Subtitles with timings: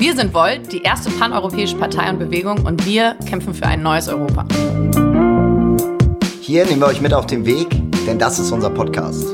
[0.00, 4.08] Wir sind Volt, die erste paneuropäische Partei und Bewegung und wir kämpfen für ein neues
[4.08, 4.46] Europa.
[6.40, 7.66] Hier nehmen wir euch mit auf den Weg,
[8.06, 9.26] denn das ist unser Podcast.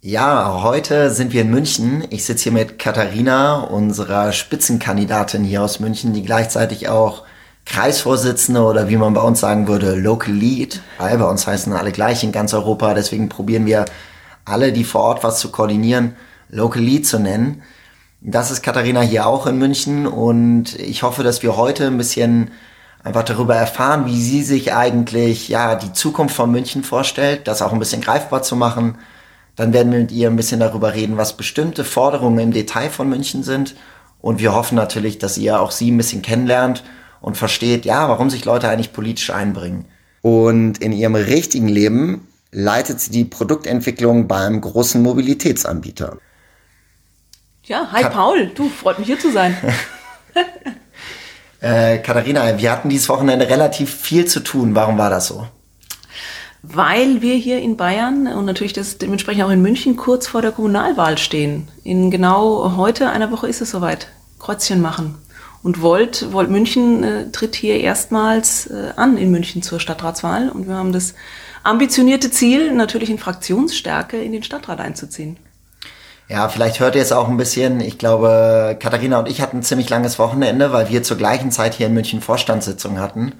[0.00, 2.02] Ja, heute sind wir in München.
[2.10, 7.22] Ich sitze hier mit Katharina, unserer Spitzenkandidatin hier aus München, die gleichzeitig auch
[7.64, 11.92] Kreisvorsitzende oder wie man bei uns sagen würde, Local Lead, weil bei uns heißen alle
[11.92, 12.92] gleich in ganz Europa.
[12.92, 13.84] Deswegen probieren wir
[14.44, 16.16] alle, die vor Ort was zu koordinieren,
[16.48, 17.62] Local Lead zu nennen.
[18.20, 22.50] Das ist Katharina hier auch in München und ich hoffe, dass wir heute ein bisschen
[23.02, 27.72] einfach darüber erfahren, wie sie sich eigentlich ja die Zukunft von München vorstellt, das auch
[27.72, 28.98] ein bisschen greifbar zu machen.
[29.54, 33.08] Dann werden wir mit ihr ein bisschen darüber reden, was bestimmte Forderungen im Detail von
[33.08, 33.74] München sind
[34.20, 36.82] und wir hoffen natürlich, dass ihr auch sie ein bisschen kennenlernt
[37.20, 39.84] und versteht, ja, warum sich Leute eigentlich politisch einbringen.
[40.22, 46.18] Und in ihrem richtigen Leben leitet sie die Produktentwicklung beim großen Mobilitätsanbieter.
[47.66, 49.56] Ja, hi Ka Paul, du, freut mich hier zu sein.
[51.60, 54.76] äh, Katharina, wir hatten dieses Wochenende relativ viel zu tun.
[54.76, 55.48] Warum war das so?
[56.62, 60.52] Weil wir hier in Bayern und natürlich das dementsprechend auch in München kurz vor der
[60.52, 61.66] Kommunalwahl stehen.
[61.82, 64.06] In genau heute, einer Woche ist es soweit.
[64.38, 65.16] Kreuzchen machen.
[65.64, 70.50] Und Volt, Volt München äh, tritt hier erstmals äh, an in München zur Stadtratswahl.
[70.50, 71.14] Und wir haben das
[71.64, 75.36] ambitionierte Ziel, natürlich in Fraktionsstärke in den Stadtrat einzuziehen.
[76.28, 77.80] Ja, vielleicht hört ihr es auch ein bisschen.
[77.80, 81.74] Ich glaube, Katharina und ich hatten ein ziemlich langes Wochenende, weil wir zur gleichen Zeit
[81.74, 83.32] hier in München Vorstandssitzung hatten.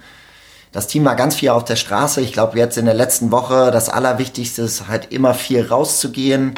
[0.70, 2.20] Das Team war ganz viel auf der Straße.
[2.20, 6.55] Ich glaube, jetzt in der letzten Woche das Allerwichtigste ist halt immer viel rauszugehen,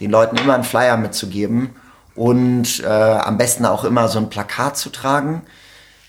[0.00, 1.76] den Leuten immer einen Flyer mitzugeben
[2.14, 5.42] und äh, am besten auch immer so ein Plakat zu tragen.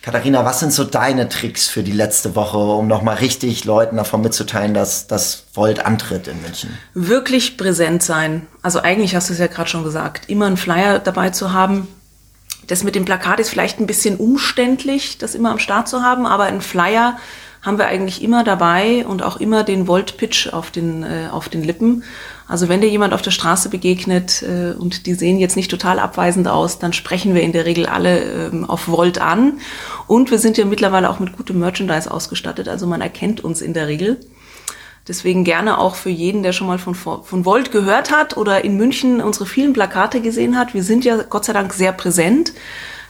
[0.07, 4.21] Katharina, was sind so deine Tricks für die letzte Woche, um nochmal richtig Leuten davon
[4.21, 6.69] mitzuteilen, dass das Volt antritt in München?
[6.93, 8.47] Wirklich präsent sein.
[8.61, 11.89] Also eigentlich hast du es ja gerade schon gesagt, immer einen Flyer dabei zu haben.
[12.67, 16.25] Das mit dem Plakat ist vielleicht ein bisschen umständlich, das immer am Start zu haben,
[16.25, 17.17] aber ein Flyer
[17.61, 21.65] haben wir eigentlich immer dabei und auch immer den Volt-Pitch auf den, äh, auf den
[21.65, 22.05] Lippen.
[22.47, 25.99] Also wenn dir jemand auf der Straße begegnet äh, und die sehen jetzt nicht total
[25.99, 29.59] abweisend aus, dann sprechen wir in der Regel alle ähm, auf Volt an.
[30.07, 33.73] Und wir sind ja mittlerweile auch mit gutem Merchandise ausgestattet, also man erkennt uns in
[33.73, 34.19] der Regel.
[35.07, 38.75] Deswegen gerne auch für jeden, der schon mal von, von Volt gehört hat oder in
[38.75, 40.73] München unsere vielen Plakate gesehen hat.
[40.73, 42.53] Wir sind ja Gott sei Dank sehr präsent.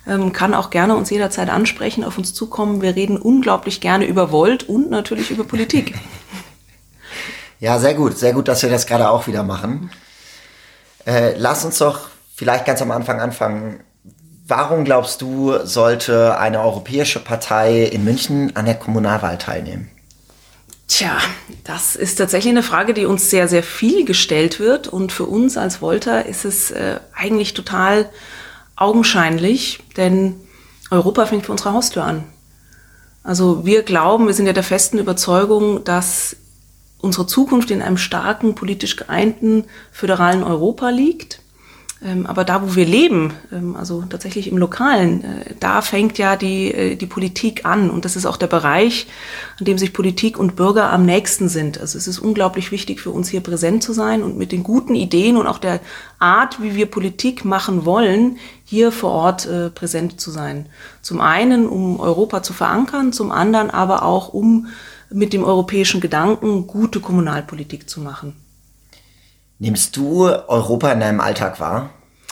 [0.07, 2.81] Ähm, kann auch gerne uns jederzeit ansprechen, auf uns zukommen.
[2.81, 5.95] Wir reden unglaublich gerne über Volt und natürlich über Politik.
[7.59, 8.17] Ja, sehr gut.
[8.17, 9.89] Sehr gut, dass wir das gerade auch wieder machen.
[11.05, 13.79] Äh, lass uns doch vielleicht ganz am Anfang anfangen.
[14.47, 19.89] Warum glaubst du, sollte eine europäische Partei in München an der Kommunalwahl teilnehmen?
[20.87, 21.17] Tja,
[21.65, 24.87] das ist tatsächlich eine Frage, die uns sehr, sehr viel gestellt wird.
[24.87, 28.09] Und für uns als Volta ist es äh, eigentlich total
[28.77, 30.35] augenscheinlich, denn
[30.89, 32.23] Europa fängt für unsere Haustür an.
[33.23, 36.37] Also wir glauben, wir sind ja der festen Überzeugung, dass
[36.99, 41.41] unsere Zukunft in einem starken, politisch geeinten, föderalen Europa liegt.
[42.03, 46.35] Ähm, aber da, wo wir leben, ähm, also tatsächlich im Lokalen, äh, da fängt ja
[46.35, 47.89] die, äh, die Politik an.
[47.89, 49.07] Und das ist auch der Bereich,
[49.59, 51.79] an dem sich Politik und Bürger am nächsten sind.
[51.81, 54.93] Also es ist unglaublich wichtig für uns hier präsent zu sein und mit den guten
[54.93, 55.79] Ideen und auch der
[56.19, 60.67] Art, wie wir Politik machen wollen, hier vor Ort äh, präsent zu sein.
[61.01, 64.67] Zum einen, um Europa zu verankern, zum anderen aber auch, um
[65.09, 68.35] mit dem europäischen Gedanken gute Kommunalpolitik zu machen.
[69.59, 71.89] Nimmst du Europa in deinem Alltag wahr?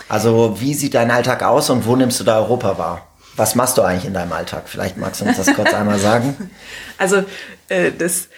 [0.09, 3.07] Also wie sieht dein Alltag aus und wo nimmst du da Europa wahr?
[3.35, 4.63] Was machst du eigentlich in deinem Alltag?
[4.67, 6.49] Vielleicht magst du uns das kurz einmal sagen.
[6.97, 7.25] Also
[7.67, 8.29] äh, das,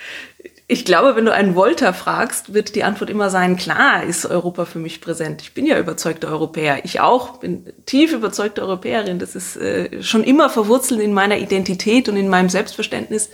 [0.68, 4.66] ich glaube, wenn du einen Volta fragst, wird die Antwort immer sein, klar ist Europa
[4.66, 5.44] für mich präsent.
[5.44, 6.84] Ich bin ja überzeugte Europäer.
[6.84, 9.20] Ich auch, bin tief überzeugte Europäerin.
[9.20, 13.30] Das ist äh, schon immer verwurzelt in meiner Identität und in meinem Selbstverständnis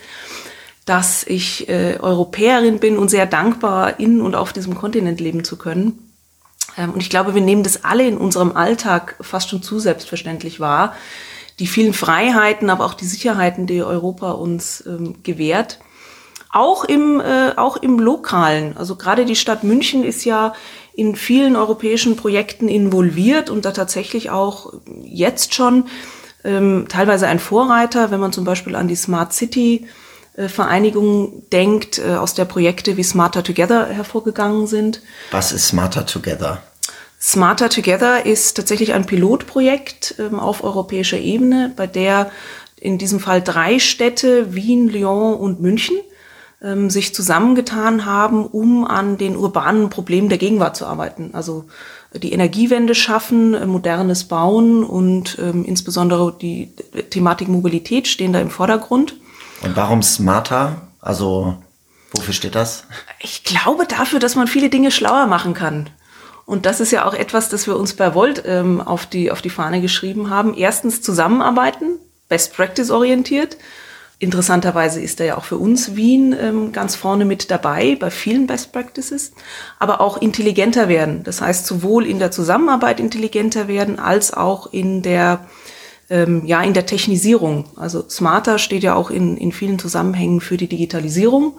[0.86, 5.58] dass ich äh, Europäerin bin und sehr dankbar in und auf diesem Kontinent leben zu
[5.58, 6.14] können.
[6.78, 10.60] Ähm, und ich glaube, wir nehmen das alle in unserem Alltag fast schon zu selbstverständlich
[10.60, 10.94] wahr.
[11.60, 15.80] Die vielen Freiheiten, aber auch die Sicherheiten, die Europa uns ähm, gewährt.
[16.52, 18.76] Auch im, äh, auch im Lokalen.
[18.78, 20.54] Also gerade die Stadt München ist ja
[20.94, 25.86] in vielen europäischen Projekten involviert und da tatsächlich auch jetzt schon
[26.44, 29.88] ähm, teilweise ein Vorreiter, wenn man zum Beispiel an die Smart City
[30.36, 35.02] Vereinigung denkt, äh, aus der Projekte wie Smarter Together hervorgegangen sind.
[35.32, 36.64] Was ist Smarter Together?
[37.22, 42.32] Smarter Together ist tatsächlich ein Pilotprojekt ähm, auf europäischer Ebene, bei der
[42.80, 45.96] in diesem Fall drei Städte, Wien, Lyon und München,
[46.62, 51.30] ähm, sich zusammengetan haben, um an den urbanen Problemen der Gegenwart zu arbeiten.
[51.34, 51.66] Also
[52.14, 56.72] die Energiewende schaffen, äh, modernes Bauen und ähm, insbesondere die
[57.10, 59.16] Thematik Mobilität stehen da im Vordergrund.
[59.64, 60.82] Und warum smarter?
[61.00, 61.58] Also
[62.12, 62.86] wofür steht das?
[63.20, 65.90] Ich glaube dafür, dass man viele Dinge schlauer machen kann.
[66.46, 69.42] Und das ist ja auch etwas, das wir uns bei Volt ähm, auf, die, auf
[69.42, 70.54] die Fahne geschrieben haben.
[70.54, 73.58] Erstens zusammenarbeiten, Best Practice orientiert.
[74.20, 78.48] Interessanterweise ist da ja auch für uns Wien ähm, ganz vorne mit dabei bei vielen
[78.48, 79.34] Best Practices,
[79.80, 81.24] aber auch intelligenter werden.
[81.24, 85.46] Das heißt, sowohl in der Zusammenarbeit intelligenter werden, als auch in der,
[86.14, 87.66] ähm, ja, in der Technisierung.
[87.76, 91.54] Also Smarter steht ja auch in, in vielen Zusammenhängen für die Digitalisierung.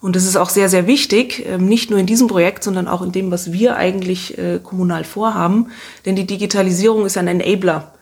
[0.00, 3.02] Und das ist auch sehr, sehr wichtig, ähm, nicht nur in diesem Projekt, sondern auch
[3.02, 5.66] in dem, was wir eigentlich äh, kommunal vorhaben.
[6.06, 7.92] Denn die Digitalisierung ist ein Enabler.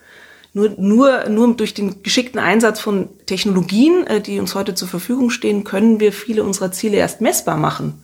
[0.52, 5.30] Nur, nur, nur durch den geschickten Einsatz von Technologien, äh, die uns heute zur Verfügung
[5.30, 7.94] stehen, können wir viele unserer Ziele erst messbar machen.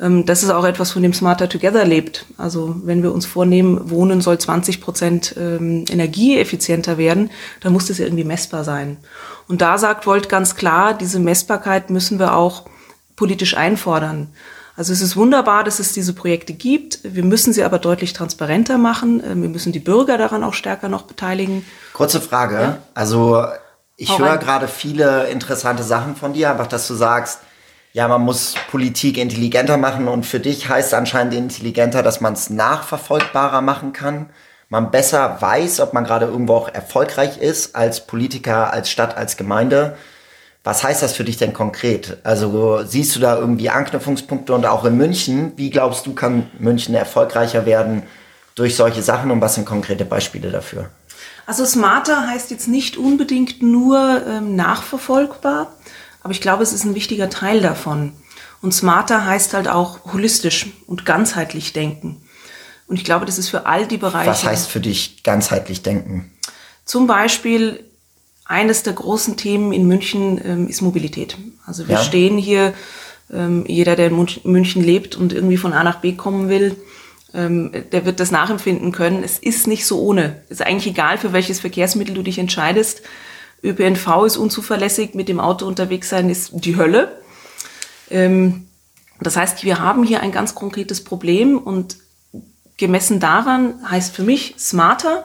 [0.00, 2.26] Ähm, das ist auch etwas, von dem Smarter Together lebt.
[2.36, 7.30] Also wenn wir uns vornehmen, Wohnen soll 20 Prozent ähm, energieeffizienter werden,
[7.60, 8.98] dann muss das irgendwie messbar sein.
[9.48, 12.64] Und da sagt Volt ganz klar, diese Messbarkeit müssen wir auch
[13.16, 14.28] politisch einfordern.
[14.76, 16.98] Also es ist wunderbar, dass es diese Projekte gibt.
[17.04, 19.22] Wir müssen sie aber deutlich transparenter machen.
[19.24, 21.64] Ähm, wir müssen die Bürger daran auch stärker noch beteiligen.
[21.92, 22.54] Kurze Frage.
[22.54, 22.78] Ja?
[22.94, 23.44] Also
[23.96, 27.38] ich höre gerade viele interessante Sachen von dir, einfach, dass du sagst,
[27.94, 32.50] ja, man muss Politik intelligenter machen und für dich heißt anscheinend intelligenter, dass man es
[32.50, 34.30] nachverfolgbarer machen kann.
[34.68, 39.36] Man besser weiß, ob man gerade irgendwo auch erfolgreich ist als Politiker, als Stadt, als
[39.36, 39.96] Gemeinde.
[40.64, 42.18] Was heißt das für dich denn konkret?
[42.24, 46.96] Also siehst du da irgendwie Anknüpfungspunkte und auch in München, wie glaubst du, kann München
[46.96, 48.02] erfolgreicher werden
[48.56, 50.90] durch solche Sachen und was sind konkrete Beispiele dafür?
[51.46, 55.72] Also smarter heißt jetzt nicht unbedingt nur ähm, nachverfolgbar,
[56.24, 58.12] aber ich glaube, es ist ein wichtiger Teil davon.
[58.62, 62.22] Und smarter heißt halt auch holistisch und ganzheitlich denken.
[62.86, 64.30] Und ich glaube, das ist für all die Bereiche.
[64.30, 66.32] Was heißt für dich ganzheitlich denken?
[66.86, 67.84] Zum Beispiel
[68.46, 71.36] eines der großen Themen in München ähm, ist Mobilität.
[71.66, 72.02] Also wir ja.
[72.02, 72.72] stehen hier,
[73.30, 76.76] ähm, jeder, der in München lebt und irgendwie von A nach B kommen will,
[77.34, 79.22] ähm, der wird das nachempfinden können.
[79.22, 80.42] Es ist nicht so ohne.
[80.48, 83.02] Es ist eigentlich egal, für welches Verkehrsmittel du dich entscheidest.
[83.64, 87.16] ÖPNV ist unzuverlässig, mit dem Auto unterwegs sein ist die Hölle.
[88.10, 88.66] Ähm,
[89.20, 91.96] das heißt, wir haben hier ein ganz konkretes Problem und
[92.76, 95.24] gemessen daran heißt für mich smarter.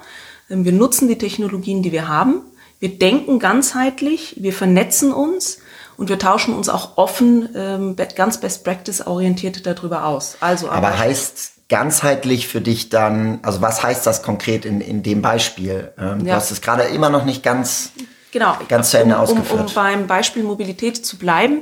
[0.49, 2.43] Ähm, wir nutzen die Technologien, die wir haben
[2.79, 5.59] wir denken ganzheitlich, wir vernetzen uns
[5.97, 10.37] und wir tauschen uns auch offen, ähm, ganz Best Practice orientiert darüber aus.
[10.39, 15.03] Also aber, aber heißt ganzheitlich für dich dann, also was heißt das konkret in, in
[15.03, 15.91] dem Beispiel?
[15.97, 16.25] Ähm, ja.
[16.25, 17.91] Du hast es gerade immer noch nicht ganz,
[18.31, 18.57] genau.
[18.67, 19.59] ganz zu Ende um, ausgeführt.
[19.59, 21.61] Um, um beim Beispiel Mobilität zu bleiben,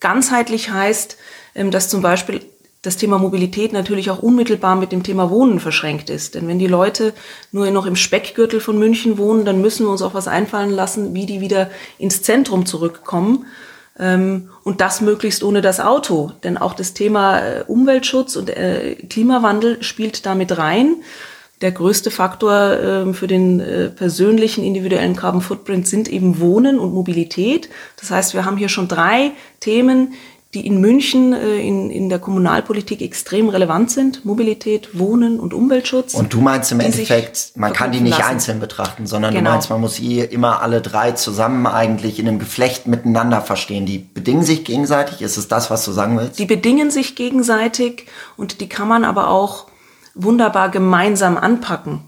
[0.00, 1.16] ganzheitlich heißt,
[1.54, 2.42] ähm, dass zum Beispiel
[2.86, 6.36] das Thema Mobilität natürlich auch unmittelbar mit dem Thema Wohnen verschränkt ist.
[6.36, 7.14] Denn wenn die Leute
[7.50, 11.12] nur noch im Speckgürtel von München wohnen, dann müssen wir uns auch was einfallen lassen,
[11.12, 11.68] wie die wieder
[11.98, 13.46] ins Zentrum zurückkommen.
[13.98, 16.30] Ähm, und das möglichst ohne das Auto.
[16.44, 20.96] Denn auch das Thema äh, Umweltschutz und äh, Klimawandel spielt damit rein.
[21.62, 26.92] Der größte Faktor ähm, für den äh, persönlichen individuellen Carbon Footprint sind eben Wohnen und
[26.92, 27.70] Mobilität.
[27.98, 30.12] Das heißt, wir haben hier schon drei Themen,
[30.52, 34.26] die in München äh, in, in der Kommunalpolitik extrem relevant sind.
[34.26, 36.12] Mobilität, Wohnen und Umweltschutz.
[36.12, 38.32] Und du meinst im Endeffekt, man kann die nicht lassen.
[38.32, 39.50] einzeln betrachten, sondern genau.
[39.50, 43.86] du meinst, man muss hier immer alle drei zusammen eigentlich in einem Geflecht miteinander verstehen.
[43.86, 45.22] Die bedingen sich gegenseitig.
[45.22, 46.38] Ist es das, was du sagen willst?
[46.38, 49.66] Die bedingen sich gegenseitig und die kann man aber auch
[50.16, 52.00] wunderbar gemeinsam anpacken.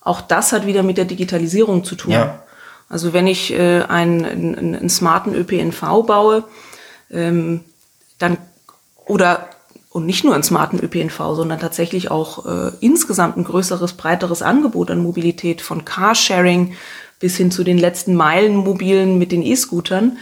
[0.00, 2.12] Auch das hat wieder mit der Digitalisierung zu tun.
[2.12, 2.42] Ja.
[2.88, 6.44] Also wenn ich äh, einen, einen, einen smarten ÖPNV baue,
[7.10, 7.64] ähm,
[8.18, 8.38] dann
[9.06, 9.48] oder
[9.90, 14.90] und nicht nur einen smarten ÖPNV, sondern tatsächlich auch äh, insgesamt ein größeres, breiteres Angebot
[14.90, 16.74] an Mobilität von Carsharing
[17.18, 20.18] bis hin zu den letzten Meilen mobilen mit den E-Scootern,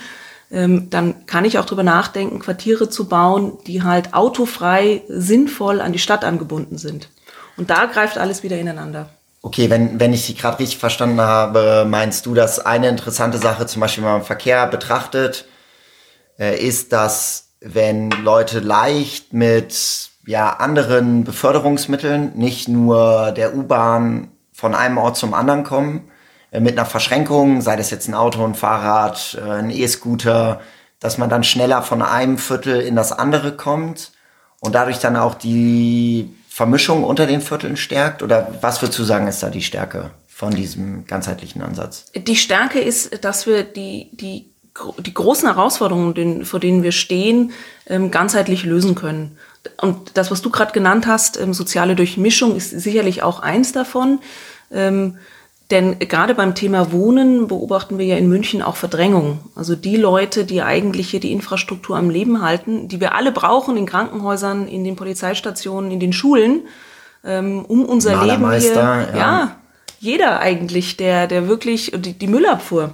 [0.53, 5.93] ähm, dann kann ich auch drüber nachdenken, Quartiere zu bauen, die halt autofrei, sinnvoll an
[5.93, 7.09] die Stadt angebunden sind.
[7.57, 9.09] Und da greift alles wieder ineinander.
[9.43, 13.67] Okay, wenn, wenn ich Sie gerade richtig verstanden habe, meinst du, dass eine interessante Sache,
[13.67, 15.47] zum Beispiel wenn man Verkehr betrachtet,
[16.39, 24.75] äh, ist, dass wenn Leute leicht mit ja, anderen Beförderungsmitteln, nicht nur der U-Bahn, von
[24.75, 26.11] einem Ort zum anderen kommen,
[26.51, 30.61] äh, mit einer Verschränkung, sei das jetzt ein Auto, ein Fahrrad, äh, ein E-Scooter,
[31.01, 34.13] dass man dann schneller von einem Viertel in das andere kommt
[34.61, 38.23] und dadurch dann auch die Vermischung unter den Vierteln stärkt?
[38.23, 42.07] Oder was würdest du sagen, ist da die Stärke von diesem ganzheitlichen Ansatz?
[42.15, 44.47] Die Stärke ist, dass wir die, die
[44.99, 47.53] die großen Herausforderungen, vor denen wir stehen,
[47.87, 49.39] ähm, ganzheitlich lösen können.
[49.81, 54.21] Und das, was du gerade genannt hast, ähm, soziale Durchmischung, ist sicherlich auch eins davon.
[54.73, 55.17] Ähm,
[55.75, 59.41] denn gerade beim Thema Wohnen beobachten wir ja in München auch Verdrängung.
[59.57, 63.77] Also die Leute, die eigentlich hier die Infrastruktur am Leben halten, die wir alle brauchen
[63.77, 66.63] in Krankenhäusern, in den Polizeistationen, in den Schulen,
[67.25, 68.75] um unser Leben hier.
[68.75, 69.17] Ja.
[69.17, 69.57] ja,
[69.99, 72.93] jeder eigentlich, der, der wirklich, die, die Müllabfuhr,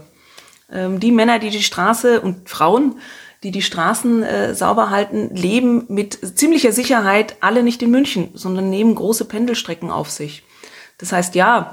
[0.73, 2.95] ähm, die Männer, die die Straße und Frauen,
[3.43, 8.71] die die Straßen äh, sauber halten, leben mit ziemlicher Sicherheit alle nicht in München, sondern
[8.71, 10.45] nehmen große Pendelstrecken auf sich.
[10.99, 11.73] Das heißt, ja,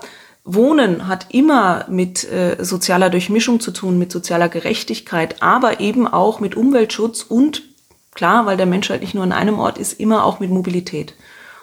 [0.50, 6.40] Wohnen hat immer mit äh, sozialer Durchmischung zu tun, mit sozialer Gerechtigkeit, aber eben auch
[6.40, 7.64] mit Umweltschutz und
[8.14, 11.16] klar, weil der Mensch halt nicht nur an einem Ort ist, immer auch mit Mobilität.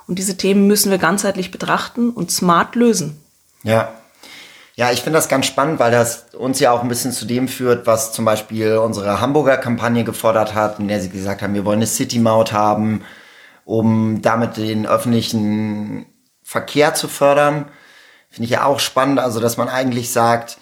[0.07, 3.17] Und diese Themen müssen wir ganzheitlich betrachten und smart lösen.
[3.63, 3.89] Ja,
[4.77, 7.47] ja, ich finde das ganz spannend, weil das uns ja auch ein bisschen zu dem
[7.47, 11.65] führt, was zum Beispiel unsere Hamburger Kampagne gefordert hat, in der sie gesagt haben, wir
[11.65, 13.03] wollen eine City-Maut haben,
[13.65, 16.07] um damit den öffentlichen
[16.43, 17.67] Verkehr zu fördern.
[18.35, 20.59] Finde ich ja auch spannend, also dass man eigentlich sagt,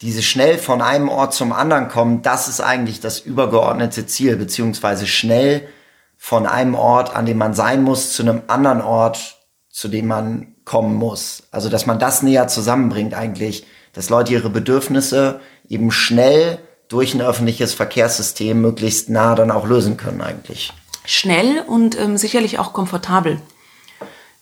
[0.00, 5.06] diese schnell von einem Ort zum anderen kommen, das ist eigentlich das übergeordnete Ziel, beziehungsweise
[5.06, 5.68] schnell
[6.16, 9.36] von einem Ort, an dem man sein muss, zu einem anderen Ort,
[9.68, 11.42] zu dem man kommen muss.
[11.50, 16.58] Also, dass man das näher zusammenbringt eigentlich, dass Leute ihre Bedürfnisse eben schnell
[16.88, 20.72] durch ein öffentliches Verkehrssystem möglichst nah dann auch lösen können eigentlich.
[21.04, 23.42] Schnell und ähm, sicherlich auch komfortabel.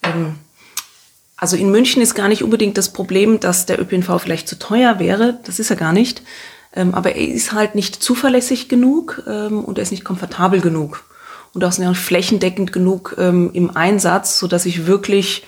[0.04, 0.38] Ähm,
[1.42, 5.00] also in München ist gar nicht unbedingt das Problem, dass der ÖPNV vielleicht zu teuer
[5.00, 5.40] wäre.
[5.44, 6.22] Das ist er gar nicht.
[6.72, 11.02] Ähm, aber er ist halt nicht zuverlässig genug ähm, und er ist nicht komfortabel genug.
[11.52, 15.44] Und auch nicht flächendeckend genug ähm, im Einsatz, so dass ich wirklich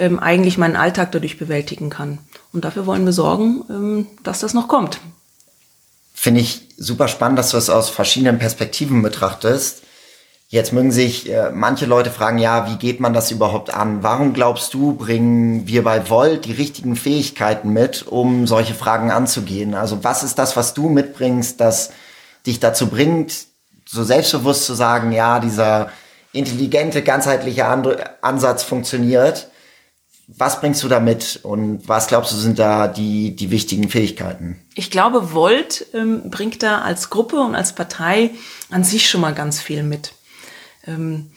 [0.00, 2.18] eigentlich meinen Alltag dadurch bewältigen kann.
[2.52, 5.00] Und dafür wollen wir sorgen, dass das noch kommt.
[6.14, 9.82] Finde ich super spannend, dass du es aus verschiedenen Perspektiven betrachtest.
[10.50, 14.02] Jetzt mögen sich äh, manche Leute fragen, ja, wie geht man das überhaupt an?
[14.02, 19.74] Warum glaubst du, bringen wir bei Volt die richtigen Fähigkeiten mit, um solche Fragen anzugehen?
[19.74, 21.90] Also was ist das, was du mitbringst, das
[22.46, 23.34] dich dazu bringt,
[23.84, 25.90] so selbstbewusst zu sagen, ja, dieser
[26.32, 27.66] intelligente, ganzheitliche
[28.22, 29.48] Ansatz funktioniert?
[30.28, 34.58] Was bringst du da mit und was glaubst du sind da die, die wichtigen Fähigkeiten?
[34.74, 38.30] Ich glaube, Volt ähm, bringt da als Gruppe und als Partei
[38.70, 40.12] an sich schon mal ganz viel mit.
[40.88, 41.30] Ähm,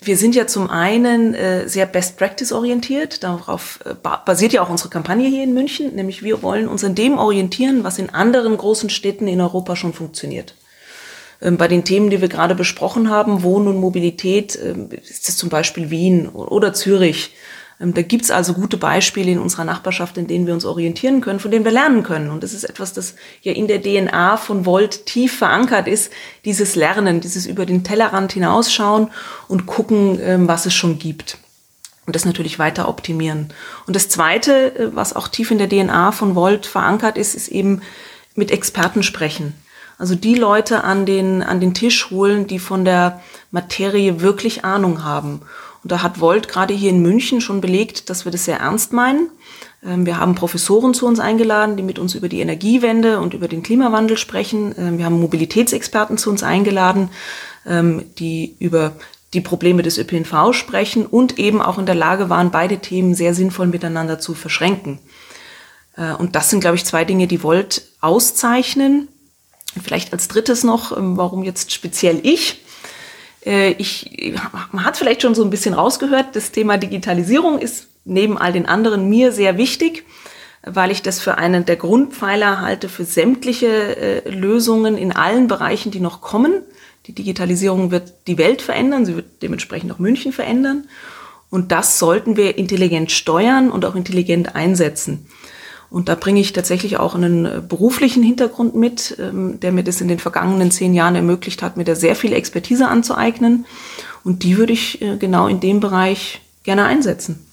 [0.00, 3.24] wir sind ja zum einen äh, sehr Best Practice orientiert.
[3.24, 3.94] Darauf äh,
[4.24, 5.94] basiert ja auch unsere Kampagne hier in München.
[5.94, 9.92] Nämlich wir wollen uns an dem orientieren, was in anderen großen Städten in Europa schon
[9.92, 10.54] funktioniert.
[11.42, 15.36] Ähm, bei den Themen, die wir gerade besprochen haben, Wohnen und Mobilität, ähm, ist es
[15.36, 17.34] zum Beispiel Wien oder Zürich
[17.80, 21.52] da gibt's also gute Beispiele in unserer Nachbarschaft, in denen wir uns orientieren können, von
[21.52, 22.30] denen wir lernen können.
[22.30, 26.12] Und das ist etwas, das ja in der DNA von Volt tief verankert ist,
[26.44, 29.10] dieses Lernen, dieses über den Tellerrand hinausschauen
[29.46, 31.38] und gucken, ähm, was es schon gibt.
[32.06, 33.52] Und das natürlich weiter optimieren.
[33.86, 37.48] Und das Zweite, äh, was auch tief in der DNA von Volt verankert ist, ist
[37.48, 37.82] eben
[38.34, 39.54] mit Experten sprechen.
[39.98, 43.20] Also die Leute an den, an den Tisch holen, die von der
[43.50, 45.42] Materie wirklich Ahnung haben.
[45.82, 48.92] Und da hat Volt gerade hier in München schon belegt, dass wir das sehr ernst
[48.92, 49.30] meinen.
[49.84, 53.48] Ähm, wir haben Professoren zu uns eingeladen, die mit uns über die Energiewende und über
[53.48, 54.74] den Klimawandel sprechen.
[54.76, 57.10] Ähm, wir haben Mobilitätsexperten zu uns eingeladen,
[57.66, 58.92] ähm, die über
[59.34, 63.34] die Probleme des ÖPNV sprechen und eben auch in der Lage waren, beide Themen sehr
[63.34, 64.98] sinnvoll miteinander zu verschränken.
[65.96, 69.08] Äh, und das sind, glaube ich, zwei Dinge, die Volt auszeichnen.
[69.80, 72.64] Vielleicht als drittes noch, warum jetzt speziell ich?
[73.44, 74.34] Äh, ich,
[74.72, 78.66] man hat vielleicht schon so ein bisschen rausgehört, das Thema Digitalisierung ist neben all den
[78.66, 80.04] anderen mir sehr wichtig,
[80.62, 85.90] weil ich das für einen der Grundpfeiler halte für sämtliche äh, Lösungen in allen Bereichen,
[85.90, 86.62] die noch kommen.
[87.06, 90.88] Die Digitalisierung wird die Welt verändern, sie wird dementsprechend auch München verändern.
[91.50, 95.26] Und das sollten wir intelligent steuern und auch intelligent einsetzen.
[95.90, 100.00] Und da bringe ich tatsächlich auch einen äh, beruflichen Hintergrund mit, ähm, der mir das
[100.00, 103.64] in den vergangenen zehn Jahren ermöglicht hat, mir da sehr viel Expertise anzueignen.
[104.22, 107.44] Und die würde ich äh, genau in dem Bereich gerne einsetzen.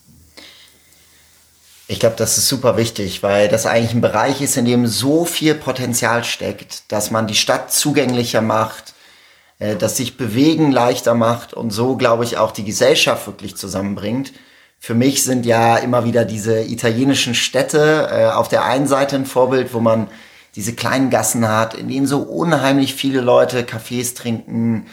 [1.88, 5.24] Ich glaube, das ist super wichtig, weil das eigentlich ein Bereich ist, in dem so
[5.24, 8.96] viel Potenzial steckt, dass man die Stadt zugänglicher macht,
[9.60, 14.34] äh, dass sich Bewegen leichter macht und so, glaube ich, auch die Gesellschaft wirklich zusammenbringt
[14.79, 19.25] für mich sind ja immer wieder diese italienischen Städte äh, auf der einen Seite ein
[19.25, 20.08] Vorbild, wo man
[20.55, 24.86] diese kleinen Gassen hat, in denen so unheimlich viele Leute Kaffees trinken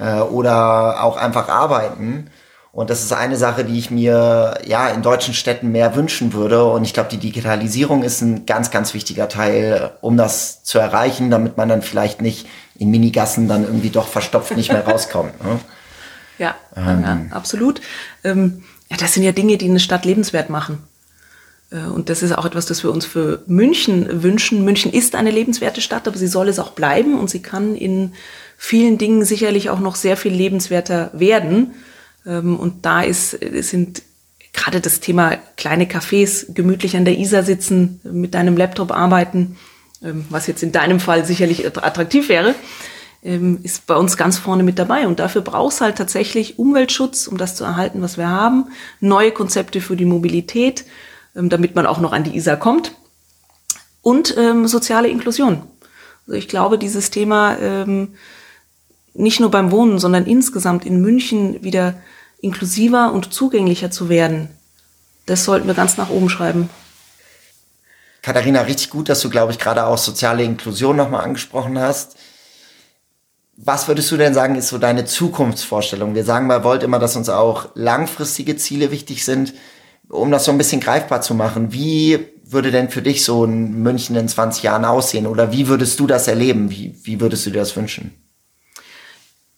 [0.00, 2.30] äh, oder auch einfach arbeiten.
[2.70, 6.64] Und das ist eine Sache, die ich mir ja in deutschen Städten mehr wünschen würde.
[6.64, 11.30] Und ich glaube, die Digitalisierung ist ein ganz, ganz wichtiger Teil, um das zu erreichen,
[11.30, 15.42] damit man dann vielleicht nicht in Minigassen dann irgendwie doch verstopft nicht mehr rauskommt.
[15.42, 15.58] Ne?
[16.38, 17.02] Ja, ähm.
[17.02, 17.80] ja, absolut.
[18.22, 20.78] Ähm, ja, das sind ja Dinge, die eine Stadt lebenswert machen.
[21.70, 24.64] Äh, und das ist auch etwas, das wir uns für München wünschen.
[24.64, 28.12] München ist eine lebenswerte Stadt, aber sie soll es auch bleiben und sie kann in
[28.56, 31.74] vielen Dingen sicherlich auch noch sehr viel lebenswerter werden.
[32.26, 34.02] Ähm, und da ist, sind
[34.52, 39.56] gerade das Thema kleine Cafés, gemütlich an der Isar sitzen, mit deinem Laptop arbeiten,
[40.02, 42.54] ähm, was jetzt in deinem Fall sicherlich attraktiv wäre,
[43.22, 45.06] ähm, ist bei uns ganz vorne mit dabei.
[45.06, 48.66] Und dafür brauchst halt tatsächlich Umweltschutz, um das zu erhalten, was wir haben,
[49.00, 50.84] neue Konzepte für die Mobilität,
[51.34, 52.92] damit man auch noch an die Isar kommt
[54.02, 54.34] und
[54.64, 55.62] soziale Inklusion.
[56.26, 57.86] Also ich glaube, dieses Thema
[59.14, 61.94] nicht nur beim Wohnen, sondern insgesamt in München wieder
[62.40, 64.48] inklusiver und zugänglicher zu werden.
[65.26, 66.70] Das sollten wir ganz nach oben schreiben.
[68.22, 72.16] Katharina, richtig gut, dass du, glaube ich, gerade auch soziale Inklusion nochmal angesprochen hast.
[73.60, 76.14] Was würdest du denn sagen, ist so deine Zukunftsvorstellung?
[76.14, 79.52] Wir sagen bei Volt immer, dass uns auch langfristige Ziele wichtig sind,
[80.08, 81.72] um das so ein bisschen greifbar zu machen.
[81.72, 85.26] Wie würde denn für dich so ein München in 20 Jahren aussehen?
[85.26, 86.70] Oder wie würdest du das erleben?
[86.70, 88.14] Wie, wie würdest du dir das wünschen?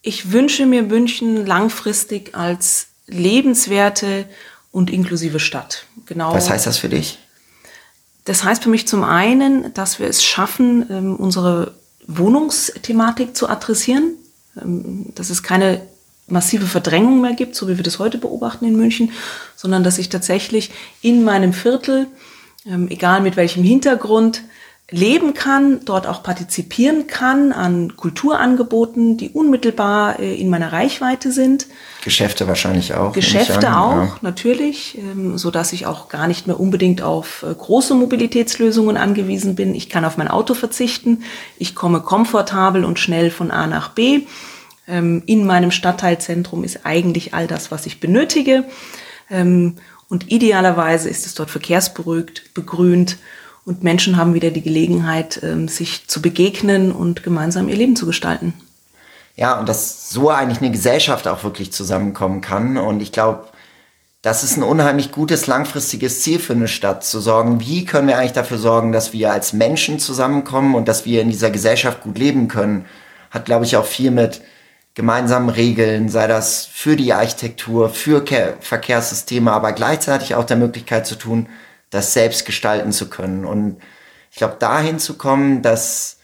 [0.00, 4.24] Ich wünsche mir München langfristig als lebenswerte
[4.70, 5.84] und inklusive Stadt.
[6.06, 6.32] Genau.
[6.32, 7.18] Was heißt das für dich?
[8.24, 11.79] Das heißt für mich zum einen, dass wir es schaffen, ähm, unsere
[12.18, 14.14] Wohnungsthematik zu adressieren,
[14.60, 15.82] ähm, dass es keine
[16.26, 19.12] massive Verdrängung mehr gibt, so wie wir das heute beobachten in München,
[19.56, 20.70] sondern dass ich tatsächlich
[21.02, 22.06] in meinem Viertel,
[22.66, 24.42] ähm, egal mit welchem Hintergrund,
[24.90, 31.66] leben kann, dort auch partizipieren kann an Kulturangeboten, die unmittelbar äh, in meiner Reichweite sind.
[32.02, 33.12] Geschäfte wahrscheinlich auch.
[33.12, 34.16] Geschäfte auch, ja.
[34.22, 39.54] natürlich, ähm, so dass ich auch gar nicht mehr unbedingt auf äh, große Mobilitätslösungen angewiesen
[39.54, 39.74] bin.
[39.74, 41.22] Ich kann auf mein Auto verzichten.
[41.56, 44.22] Ich komme komfortabel und schnell von A nach B.
[44.88, 48.64] Ähm, in meinem Stadtteilzentrum ist eigentlich all das, was ich benötige.
[49.30, 49.76] Ähm,
[50.08, 53.18] und idealerweise ist es dort verkehrsberuhigt, begrünt
[53.64, 58.06] und Menschen haben wieder die Gelegenheit, ähm, sich zu begegnen und gemeinsam ihr Leben zu
[58.06, 58.54] gestalten.
[59.36, 62.76] Ja, und dass so eigentlich eine Gesellschaft auch wirklich zusammenkommen kann.
[62.76, 63.44] Und ich glaube,
[64.22, 68.18] das ist ein unheimlich gutes langfristiges Ziel für eine Stadt, zu sorgen, wie können wir
[68.18, 72.18] eigentlich dafür sorgen, dass wir als Menschen zusammenkommen und dass wir in dieser Gesellschaft gut
[72.18, 72.84] leben können.
[73.30, 74.42] Hat, glaube ich, auch viel mit
[74.94, 78.22] gemeinsamen Regeln, sei das für die Architektur, für
[78.60, 81.48] Verkehrssysteme, aber gleichzeitig auch der Möglichkeit zu tun,
[81.90, 83.44] das selbst gestalten zu können.
[83.44, 83.80] Und
[84.30, 86.18] ich glaube, dahin zu kommen, das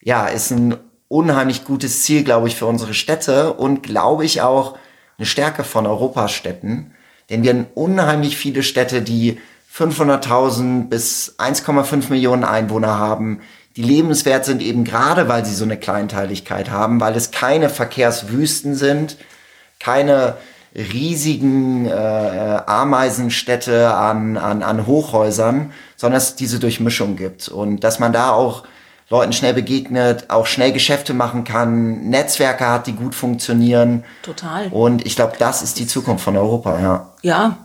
[0.00, 0.76] ja, ist ein
[1.08, 4.76] unheimlich gutes Ziel, glaube ich, für unsere Städte und glaube ich auch
[5.18, 6.94] eine Stärke von Europastädten.
[7.30, 9.40] Denn wir haben unheimlich viele Städte, die
[9.74, 13.40] 500.000 bis 1,5 Millionen Einwohner haben,
[13.76, 18.76] die lebenswert sind eben gerade, weil sie so eine Kleinteiligkeit haben, weil es keine Verkehrswüsten
[18.76, 19.16] sind,
[19.80, 20.36] keine
[20.74, 21.90] riesigen äh,
[22.66, 28.32] Ameisenstädte an, an, an Hochhäusern, sondern dass es diese Durchmischung gibt und dass man da
[28.32, 28.64] auch
[29.10, 34.04] Leuten schnell begegnet, auch schnell Geschäfte machen kann, Netzwerke hat, die gut funktionieren.
[34.22, 34.68] Total.
[34.68, 37.12] Und ich glaube, das ist die Zukunft von Europa, ja.
[37.22, 37.58] Ja.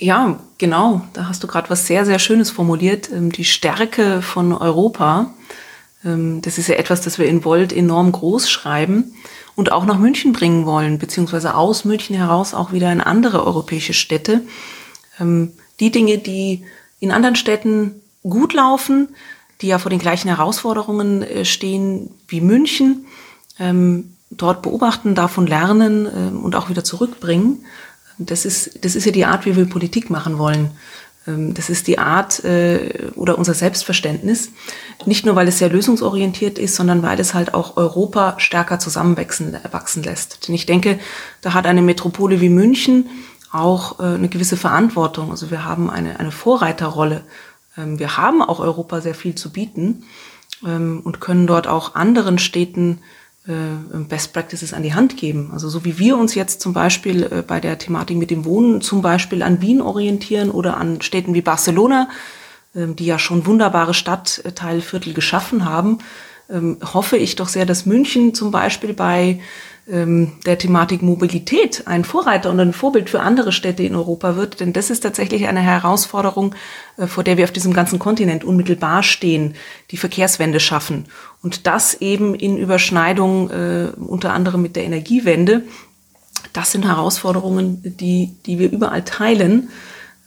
[0.00, 1.02] Ja, genau.
[1.12, 3.10] Da hast du gerade was sehr, sehr Schönes formuliert.
[3.10, 5.30] Ähm, die Stärke von Europa.
[6.04, 9.14] Ähm, das ist ja etwas, das wir in Volt enorm groß schreiben
[9.54, 13.94] und auch nach München bringen wollen, beziehungsweise aus München heraus auch wieder in andere europäische
[13.94, 14.42] Städte.
[15.20, 16.64] Ähm, die Dinge, die
[17.00, 19.08] in anderen Städten gut laufen,
[19.60, 23.06] die ja vor den gleichen Herausforderungen äh, stehen wie München,
[23.58, 26.06] ähm, dort beobachten, davon lernen
[26.36, 27.64] und auch wieder zurückbringen.
[28.18, 30.72] Das ist, das ist ja die Art, wie wir Politik machen wollen.
[31.28, 34.50] Ähm, das ist die Art äh, oder unser Selbstverständnis.
[35.06, 39.56] Nicht nur, weil es sehr lösungsorientiert ist, sondern weil es halt auch Europa stärker zusammenwachsen
[39.70, 40.48] wachsen lässt.
[40.48, 40.98] Denn ich denke,
[41.42, 43.08] da hat eine Metropole wie München
[43.52, 45.30] auch äh, eine gewisse Verantwortung.
[45.30, 47.22] Also wir haben eine, eine Vorreiterrolle.
[47.76, 50.04] Ähm, wir haben auch Europa sehr viel zu bieten
[50.66, 53.17] ähm, und können dort auch anderen Städten äh,
[54.08, 55.50] Best Practices an die Hand geben.
[55.52, 58.82] Also so wie wir uns jetzt zum Beispiel äh, bei der Thematik mit dem Wohnen
[58.82, 62.10] zum Beispiel an Wien orientieren oder an Städten wie Barcelona,
[62.74, 65.98] ähm, die ja schon wunderbare Stadtteilviertel geschaffen haben,
[66.50, 69.40] ähm, hoffe ich doch sehr, dass München zum Beispiel bei ähm,
[69.90, 74.60] der Thematik Mobilität ein Vorreiter und ein Vorbild für andere Städte in Europa wird.
[74.60, 76.54] Denn das ist tatsächlich eine Herausforderung,
[76.98, 79.54] äh, vor der wir auf diesem ganzen Kontinent unmittelbar stehen,
[79.90, 81.06] die Verkehrswende schaffen.
[81.42, 85.62] Und das eben in Überschneidung äh, unter anderem mit der Energiewende.
[86.52, 89.70] das sind Herausforderungen, die, die wir überall teilen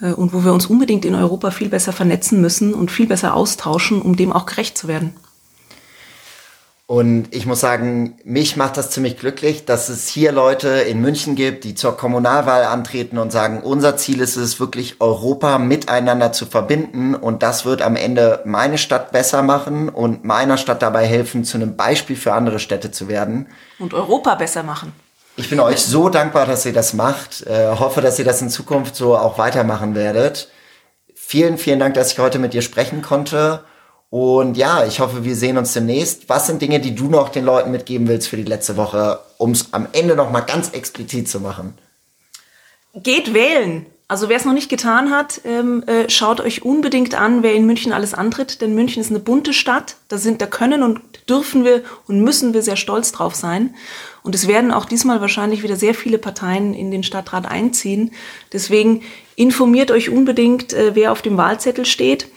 [0.02, 3.36] äh, und wo wir uns unbedingt in Europa viel besser vernetzen müssen und viel besser
[3.36, 5.14] austauschen, um dem auch gerecht zu werden.
[6.92, 11.36] Und ich muss sagen, mich macht das ziemlich glücklich, dass es hier Leute in München
[11.36, 16.46] gibt, die zur Kommunalwahl antreten und sagen, unser Ziel ist es wirklich, Europa miteinander zu
[16.46, 17.16] verbinden.
[17.16, 21.56] Und das wird am Ende meine Stadt besser machen und meiner Stadt dabei helfen, zu
[21.56, 23.48] einem Beispiel für andere Städte zu werden.
[23.80, 24.92] Und Europa besser machen.
[25.38, 27.48] Ich bin euch so dankbar, dass ihr das macht.
[27.48, 30.50] Äh, hoffe, dass ihr das in Zukunft so auch weitermachen werdet.
[31.16, 33.64] Vielen, vielen Dank, dass ich heute mit dir sprechen konnte.
[34.12, 36.28] Und ja, ich hoffe, wir sehen uns demnächst.
[36.28, 39.52] Was sind Dinge, die du noch den Leuten mitgeben willst für die letzte Woche, um
[39.52, 41.78] es am Ende noch mal ganz explizit zu machen?
[42.94, 43.86] Geht wählen.
[44.10, 47.66] Also wer es noch nicht getan hat, ähm, äh, schaut euch unbedingt an, wer in
[47.66, 49.96] München alles antritt, denn München ist eine bunte Stadt.
[50.10, 53.74] Da sind, da können und dürfen wir und müssen wir sehr stolz drauf sein.
[54.24, 58.12] Und es werden auch diesmal wahrscheinlich wieder sehr viele Parteien in den Stadtrat einziehen.
[58.52, 59.04] Deswegen
[59.38, 62.28] informiert euch unbedingt, äh, wer auf dem Wahlzettel steht.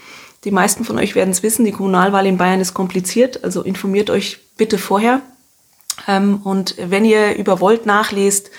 [0.44, 4.10] Die meisten von euch werden es wissen, die Kommunalwahl in Bayern ist kompliziert, also informiert
[4.10, 5.22] euch bitte vorher.
[6.06, 8.50] Ähm, und wenn ihr über Volt nachlest,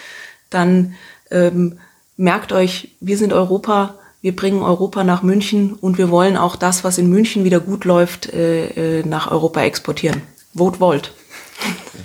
[0.50, 0.96] dann
[1.30, 1.80] ähm,
[2.18, 6.84] merkt euch, wir sind Europa, wir bringen Europa nach München und wir wollen auch das,
[6.84, 10.24] was in München wieder gut läuft, äh, äh, nach Europa exportieren.
[10.56, 11.14] Vote Volt.